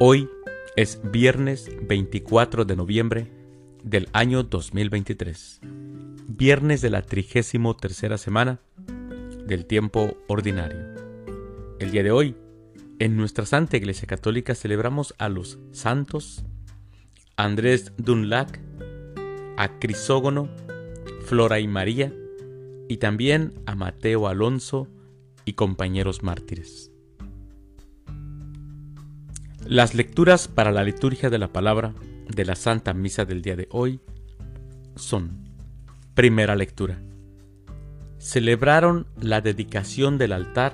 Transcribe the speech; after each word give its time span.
Hoy 0.00 0.30
es 0.76 1.00
viernes 1.10 1.68
24 1.82 2.64
de 2.64 2.76
noviembre 2.76 3.32
del 3.82 4.08
año 4.12 4.44
2023, 4.44 5.58
viernes 6.28 6.82
de 6.82 6.90
la 6.90 7.02
trigésimo 7.02 7.74
tercera 7.74 8.16
semana 8.16 8.60
del 9.44 9.66
tiempo 9.66 10.16
ordinario. 10.28 10.78
El 11.80 11.90
día 11.90 12.04
de 12.04 12.12
hoy, 12.12 12.36
en 13.00 13.16
nuestra 13.16 13.44
Santa 13.44 13.76
Iglesia 13.76 14.06
Católica 14.06 14.54
celebramos 14.54 15.16
a 15.18 15.28
los 15.28 15.58
santos 15.72 16.44
Andrés 17.36 17.92
Dunlac, 17.96 18.60
a 19.56 19.80
Crisógono, 19.80 20.48
Flora 21.24 21.58
y 21.58 21.66
María, 21.66 22.14
y 22.88 22.98
también 22.98 23.52
a 23.66 23.74
Mateo 23.74 24.28
Alonso 24.28 24.86
y 25.44 25.54
compañeros 25.54 26.22
mártires. 26.22 26.92
Las 29.68 29.94
lecturas 29.94 30.48
para 30.48 30.72
la 30.72 30.82
liturgia 30.82 31.28
de 31.28 31.36
la 31.36 31.52
palabra 31.52 31.92
de 32.26 32.46
la 32.46 32.54
Santa 32.54 32.94
Misa 32.94 33.26
del 33.26 33.42
día 33.42 33.54
de 33.54 33.68
hoy 33.70 34.00
son, 34.96 35.44
primera 36.14 36.56
lectura, 36.56 36.98
celebraron 38.16 39.06
la 39.20 39.42
dedicación 39.42 40.16
del 40.16 40.32
altar 40.32 40.72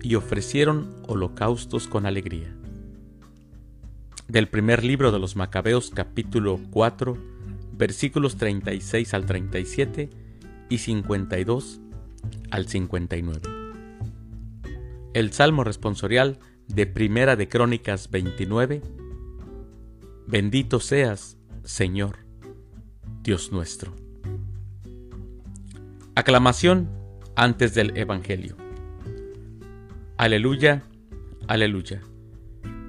y 0.00 0.14
ofrecieron 0.14 0.96
holocaustos 1.06 1.88
con 1.88 2.06
alegría. 2.06 2.56
Del 4.28 4.48
primer 4.48 4.82
libro 4.82 5.12
de 5.12 5.18
los 5.18 5.36
Macabeos 5.36 5.90
capítulo 5.90 6.58
4, 6.70 7.18
versículos 7.74 8.38
36 8.38 9.12
al 9.12 9.26
37 9.26 10.08
y 10.70 10.78
52 10.78 11.80
al 12.50 12.66
59. 12.66 13.40
El 15.12 15.32
Salmo 15.34 15.64
responsorial 15.64 16.38
de 16.68 16.86
Primera 16.86 17.36
de 17.36 17.48
Crónicas 17.48 18.10
29. 18.10 18.82
Bendito 20.26 20.80
seas, 20.80 21.36
Señor, 21.64 22.18
Dios 23.22 23.52
nuestro. 23.52 23.94
Aclamación 26.14 26.90
antes 27.36 27.74
del 27.74 27.96
Evangelio. 27.96 28.56
Aleluya, 30.16 30.82
aleluya. 31.48 32.00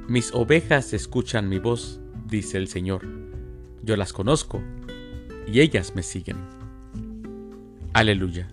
Mis 0.08 0.34
ovejas 0.34 0.94
escuchan 0.94 1.50
mi 1.50 1.60
voz, 1.60 2.02
dice 2.28 2.58
el 2.58 2.68
Señor. 2.68 3.08
Yo 3.82 3.96
las 3.96 4.14
conozco 4.14 4.62
y 5.48 5.62
ellas 5.62 5.96
me 5.96 6.04
siguen. 6.04 6.38
Aleluya. 7.94 8.48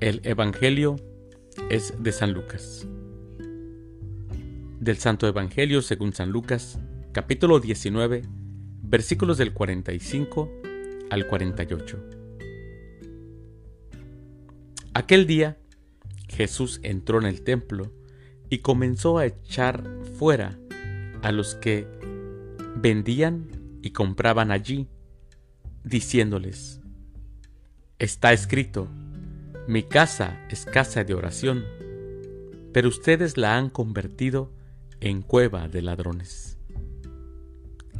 El 0.00 0.20
Evangelio 0.24 0.96
es 1.70 1.94
de 2.02 2.12
San 2.12 2.32
Lucas. 2.32 2.86
Del 4.80 4.96
Santo 4.96 5.26
Evangelio 5.26 5.82
según 5.82 6.12
San 6.12 6.30
Lucas, 6.30 6.78
capítulo 7.12 7.60
19, 7.60 8.22
versículos 8.82 9.38
del 9.38 9.52
45 9.52 10.50
al 11.10 11.26
48. 11.26 11.98
Aquel 14.94 15.26
día, 15.26 15.58
Jesús 16.28 16.80
entró 16.82 17.18
en 17.20 17.26
el 17.26 17.42
templo 17.42 17.92
y 18.50 18.58
comenzó 18.58 19.18
a 19.18 19.26
echar 19.26 19.82
fuera 20.18 20.58
a 21.22 21.32
los 21.32 21.54
que 21.54 21.86
vendían 22.76 23.48
y 23.82 23.90
compraban 23.90 24.50
allí, 24.50 24.88
diciéndoles, 25.84 26.80
Está 27.98 28.32
escrito, 28.32 28.88
mi 29.68 29.84
casa 29.84 30.44
es 30.50 30.64
casa 30.64 31.04
de 31.04 31.14
oración, 31.14 31.64
pero 32.72 32.88
ustedes 32.88 33.36
la 33.36 33.56
han 33.56 33.70
convertido 33.70 34.50
en 35.00 35.22
cueva 35.22 35.68
de 35.68 35.82
ladrones. 35.82 36.58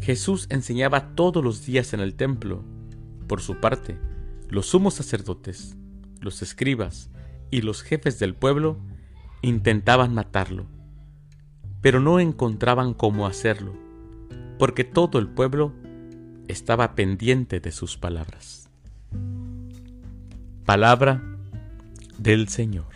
Jesús 0.00 0.46
enseñaba 0.50 1.14
todos 1.14 1.44
los 1.44 1.64
días 1.64 1.94
en 1.94 2.00
el 2.00 2.14
templo. 2.14 2.64
Por 3.28 3.40
su 3.40 3.60
parte, 3.60 3.96
los 4.48 4.66
sumos 4.66 4.94
sacerdotes, 4.94 5.76
los 6.20 6.42
escribas 6.42 7.10
y 7.52 7.60
los 7.62 7.82
jefes 7.82 8.18
del 8.18 8.34
pueblo 8.34 8.78
intentaban 9.40 10.14
matarlo, 10.14 10.66
pero 11.80 12.00
no 12.00 12.18
encontraban 12.18 12.92
cómo 12.92 13.26
hacerlo, 13.26 13.74
porque 14.58 14.82
todo 14.82 15.20
el 15.20 15.28
pueblo 15.28 15.72
estaba 16.48 16.96
pendiente 16.96 17.60
de 17.60 17.70
sus 17.70 17.96
palabras. 17.96 18.68
Palabra 20.64 21.31
del 22.22 22.48
Señor. 22.48 22.86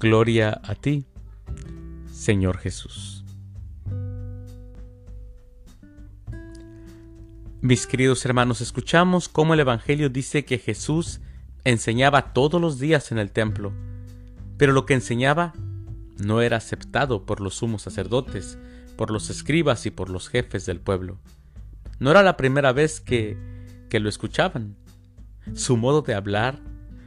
Gloria 0.00 0.58
a 0.64 0.74
ti, 0.74 1.04
Señor 2.10 2.56
Jesús. 2.56 3.24
Mis 7.60 7.86
queridos 7.86 8.24
hermanos, 8.24 8.62
escuchamos 8.62 9.28
cómo 9.28 9.52
el 9.52 9.60
Evangelio 9.60 10.08
dice 10.08 10.46
que 10.46 10.58
Jesús 10.58 11.20
enseñaba 11.64 12.32
todos 12.32 12.58
los 12.58 12.78
días 12.78 13.12
en 13.12 13.18
el 13.18 13.30
templo, 13.32 13.72
pero 14.56 14.72
lo 14.72 14.86
que 14.86 14.94
enseñaba 14.94 15.52
no 16.16 16.40
era 16.40 16.56
aceptado 16.56 17.26
por 17.26 17.42
los 17.42 17.56
sumos 17.56 17.82
sacerdotes, 17.82 18.56
por 18.96 19.10
los 19.10 19.28
escribas 19.28 19.84
y 19.84 19.90
por 19.90 20.08
los 20.08 20.28
jefes 20.28 20.64
del 20.64 20.80
pueblo. 20.80 21.18
No 21.98 22.10
era 22.12 22.22
la 22.22 22.38
primera 22.38 22.72
vez 22.72 23.00
que, 23.00 23.36
que 23.90 24.00
lo 24.00 24.08
escuchaban. 24.08 24.76
Su 25.54 25.76
modo 25.76 26.00
de 26.00 26.14
hablar 26.14 26.60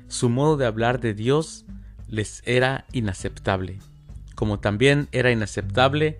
su 0.09 0.27
modo 0.27 0.57
de 0.57 0.65
hablar 0.65 0.99
de 0.99 1.13
Dios 1.13 1.65
les 2.07 2.41
era 2.45 2.85
inaceptable, 2.91 3.79
como 4.35 4.59
también 4.59 5.07
era 5.11 5.31
inaceptable 5.31 6.17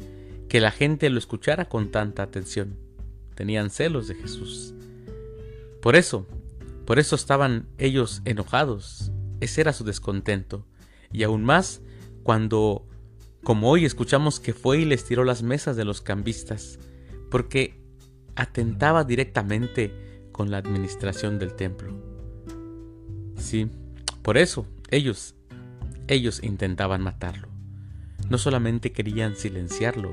que 0.48 0.62
la 0.62 0.72
gente 0.72 1.10
lo 1.10 1.18
escuchara 1.18 1.68
con 1.68 1.92
tanta 1.92 2.24
atención. 2.24 2.78
Tenían 3.36 3.70
celos 3.70 4.08
de 4.08 4.16
Jesús. 4.16 4.74
Por 5.82 5.96
eso, 5.96 6.28
por 6.86 7.00
eso 7.00 7.16
estaban 7.16 7.68
ellos 7.78 8.22
enojados. 8.26 9.12
Ese 9.40 9.62
era 9.62 9.74
su 9.74 9.84
descontento. 9.84 10.66
Y 11.12 11.24
aún 11.24 11.44
más 11.44 11.82
cuando, 12.24 12.88
como 13.44 13.72
hoy 13.72 13.86
escuchamos 13.86 14.40
que 14.40 14.54
fue 14.54 14.80
y 14.80 14.86
les 14.86 15.04
tiró 15.04 15.24
las 15.24 15.42
mesas 15.42 15.76
de 15.76 15.86
los 15.86 16.02
cambistas, 16.02 16.78
porque 17.32 17.82
atentaba 18.36 19.04
directamente 19.04 20.30
con 20.32 20.52
la 20.52 20.58
administración 20.58 21.40
del 21.40 21.56
templo. 21.56 22.19
Sí, 23.40 23.70
por 24.22 24.38
eso 24.38 24.68
ellos, 24.92 25.36
ellos 26.08 26.44
intentaban 26.44 27.02
matarlo. 27.02 27.48
No 28.30 28.38
solamente 28.38 28.92
querían 28.92 29.36
silenciarlo 29.36 30.12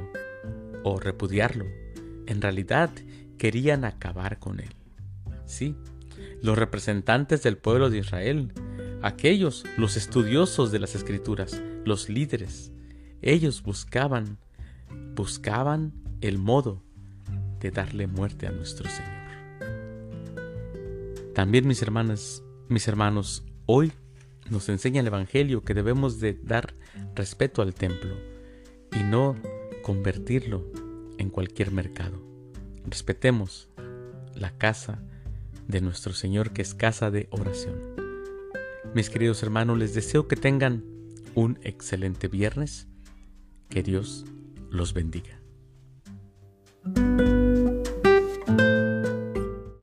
o 0.84 0.98
repudiarlo, 0.98 1.66
en 2.26 2.40
realidad 2.40 2.90
querían 3.36 3.84
acabar 3.84 4.38
con 4.38 4.60
él. 4.60 4.74
Sí, 5.44 5.76
los 6.42 6.56
representantes 6.56 7.42
del 7.42 7.58
pueblo 7.58 7.90
de 7.90 7.98
Israel, 7.98 8.52
aquellos, 9.02 9.64
los 9.76 9.96
estudiosos 9.96 10.70
de 10.72 10.78
las 10.78 10.94
escrituras, 10.94 11.60
los 11.84 12.08
líderes, 12.08 12.72
ellos 13.22 13.62
buscaban, 13.62 14.38
buscaban 15.14 15.92
el 16.20 16.38
modo 16.38 16.82
de 17.60 17.70
darle 17.70 18.06
muerte 18.06 18.46
a 18.46 18.52
nuestro 18.52 18.88
Señor. 18.88 19.16
También 21.34 21.66
mis 21.66 21.82
hermanas, 21.82 22.42
mis 22.68 22.88
hermanos, 22.88 23.44
hoy 23.66 23.92
nos 24.50 24.68
enseña 24.68 25.00
el 25.00 25.06
Evangelio 25.06 25.62
que 25.62 25.74
debemos 25.74 26.20
de 26.20 26.34
dar 26.34 26.74
respeto 27.14 27.62
al 27.62 27.74
templo 27.74 28.14
y 28.92 29.02
no 29.02 29.36
convertirlo 29.82 30.64
en 31.18 31.30
cualquier 31.30 31.70
mercado. 31.70 32.22
Respetemos 32.86 33.68
la 34.34 34.56
casa 34.56 35.02
de 35.66 35.80
nuestro 35.80 36.12
Señor 36.12 36.52
que 36.52 36.62
es 36.62 36.74
casa 36.74 37.10
de 37.10 37.28
oración. 37.30 37.96
Mis 38.94 39.10
queridos 39.10 39.42
hermanos, 39.42 39.78
les 39.78 39.94
deseo 39.94 40.28
que 40.28 40.36
tengan 40.36 40.84
un 41.34 41.58
excelente 41.62 42.28
viernes. 42.28 42.88
Que 43.68 43.82
Dios 43.82 44.24
los 44.70 44.94
bendiga. 44.94 45.40